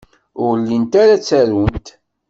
[0.45, 1.85] Ur llint ara ttarunt.